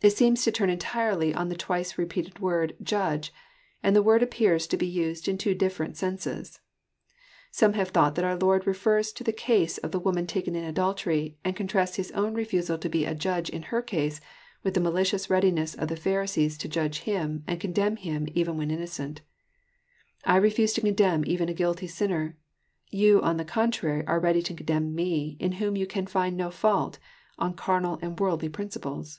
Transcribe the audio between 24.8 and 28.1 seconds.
Mc, in whom you can find no fault, on carnal